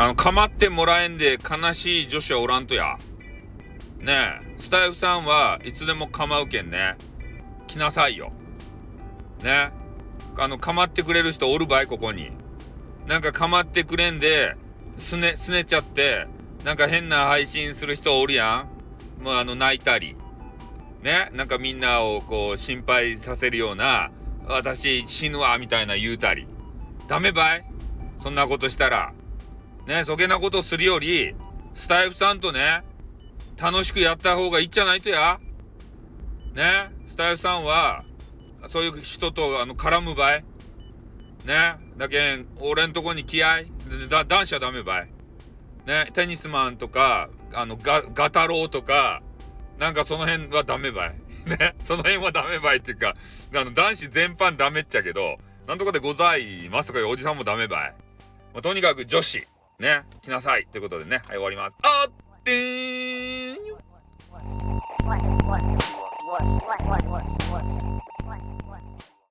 [0.00, 2.98] あの構ってもらえんで悲しい女子はおらんとや。
[3.98, 6.96] ねえ、スタイフさんはいつでも構うけんね。
[7.66, 8.32] 来なさいよ。
[9.42, 9.72] ね。
[10.38, 12.30] あの、構ってくれる人おるばい、ここに。
[13.08, 14.54] なんか構ってくれんで、
[14.98, 16.28] すね、すねちゃって、
[16.64, 18.68] なんか変な配信する人おるや
[19.20, 19.24] ん。
[19.24, 20.14] もうあの、泣いたり。
[21.02, 21.28] ね。
[21.32, 24.12] なんかみんなをこう、心配させるような、
[24.46, 26.46] 私死ぬわ、みたいな言うたり。
[27.08, 27.64] ダメばい？
[28.16, 29.12] そんなことしたら。
[29.88, 31.34] ね、そげなことするより、
[31.72, 32.84] スタイフさんとね、
[33.58, 35.40] 楽しくやった方がいいじゃないとや。
[36.54, 38.04] ね、スタイフさんは、
[38.68, 40.44] そういう人とあの絡むばい。
[41.46, 43.62] ね、だけん、俺んとこに気合
[44.10, 45.10] だ、男子はダメばい。
[45.86, 49.22] ね、テニスマンとか、あの、ガ、ガタロウとか、
[49.78, 51.14] なんかその辺はダメばい。
[51.48, 53.16] ね、その辺はダメばいっていうか、
[53.54, 57.94] あの、男子全般ダメっちゃけど、なんとかでございますとかいうおじさんもダメばい。
[58.52, 59.46] まあ、とにかく女子、
[59.78, 60.66] ね、来なさい。
[60.66, 61.76] ということでね、はい、終わります。
[61.84, 63.58] あってーん。